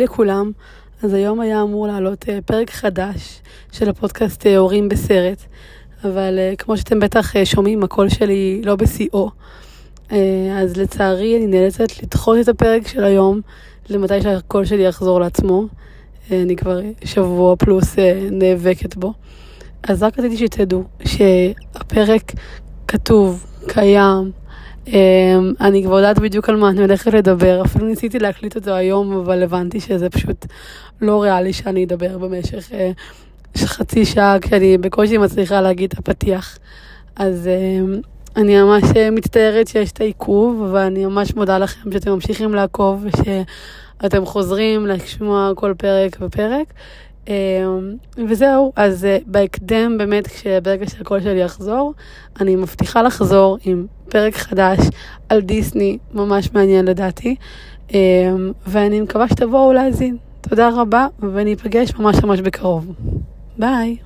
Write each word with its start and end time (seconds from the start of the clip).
לכולם. 0.00 0.52
אז 1.02 1.14
היום 1.14 1.40
היה 1.40 1.62
אמור 1.62 1.86
לעלות 1.86 2.24
uh, 2.24 2.26
פרק 2.46 2.70
חדש 2.70 3.40
של 3.72 3.88
הפודקאסט 3.88 4.46
uh, 4.46 4.48
הורים 4.56 4.88
בסרט, 4.88 5.42
אבל 6.04 6.38
uh, 6.38 6.56
כמו 6.56 6.76
שאתם 6.76 7.00
בטח 7.00 7.44
שומעים, 7.44 7.82
הקול 7.82 8.08
שלי 8.08 8.62
לא 8.64 8.76
בשיאו. 8.76 9.30
אז 10.58 10.76
לצערי 10.76 11.36
אני 11.36 11.46
נאלצת 11.46 12.02
לדחות 12.02 12.38
את 12.40 12.48
הפרק 12.48 12.86
של 12.86 13.04
היום 13.04 13.40
למתי 13.88 14.22
שהקול 14.22 14.64
שלי 14.64 14.82
יחזור 14.82 15.20
לעצמו. 15.20 15.66
אני 16.30 16.56
כבר 16.56 16.80
שבוע 17.04 17.56
פלוס 17.56 17.96
נאבקת 18.30 18.96
בו. 18.96 19.12
אז 19.82 20.02
רק 20.02 20.18
רציתי 20.18 20.36
שתדעו 20.36 20.84
שהפרק 21.04 22.32
כתוב, 22.88 23.46
קיים, 23.66 24.30
אני 25.60 25.84
כבר 25.84 25.96
יודעת 25.96 26.18
בדיוק 26.18 26.48
על 26.48 26.56
מה 26.56 26.68
אני 26.68 26.80
הולכת 26.80 27.14
לדבר, 27.14 27.62
אפילו 27.64 27.86
ניסיתי 27.86 28.18
להקליט 28.18 28.56
אותו 28.56 28.70
היום, 28.70 29.12
אבל 29.12 29.42
הבנתי 29.42 29.80
שזה 29.80 30.10
פשוט 30.10 30.46
לא 31.00 31.22
ריאלי 31.22 31.52
שאני 31.52 31.84
אדבר 31.84 32.18
במשך 32.18 32.72
אה, 32.72 32.90
חצי 33.56 34.04
שעה, 34.04 34.38
כי 34.40 34.56
אני 34.56 34.78
בקושי 34.78 35.18
מצליחה 35.18 35.60
להגיד 35.60 35.92
את 35.92 35.98
הפתיח. 35.98 36.58
אז 37.16 37.48
אמ, 37.48 38.00
אני 38.36 38.62
ממש 38.62 38.82
אה, 38.96 39.10
מצטערת 39.10 39.68
שיש 39.68 39.92
את 39.92 40.00
העיכוב, 40.00 40.68
ואני 40.72 41.06
ממש 41.06 41.34
מודה 41.34 41.58
לכם 41.58 41.92
שאתם 41.92 42.10
ממשיכים 42.10 42.54
לעקוב 42.54 43.04
ושאתם 43.06 44.26
חוזרים 44.26 44.86
לשמוע 44.86 45.52
כל 45.56 45.74
פרק 45.78 46.16
ופרק. 46.20 46.72
אמ, 47.28 47.34
וזהו, 48.28 48.72
אז 48.76 49.04
אה, 49.04 49.18
בהקדם 49.26 49.98
באמת, 49.98 50.26
כשברגע 50.26 50.90
שהקול 50.90 51.20
שלי 51.20 51.40
יחזור, 51.40 51.94
אני 52.40 52.56
מבטיחה 52.56 53.02
לחזור 53.02 53.58
עם 53.64 53.86
פרק 54.10 54.36
חדש 54.36 54.78
על 55.28 55.40
דיסני, 55.40 55.98
ממש 56.14 56.52
מעניין 56.52 56.84
לדעתי, 56.84 57.36
אמ, 57.94 58.52
ואני 58.66 59.00
מקווה 59.00 59.28
שתבואו 59.28 59.72
להאזין. 59.72 60.16
תודה 60.40 60.70
רבה, 60.74 61.06
וניפגש 61.32 61.94
ממש 61.94 62.24
ממש 62.24 62.40
בקרוב. 62.40 62.92
ביי. 63.58 63.96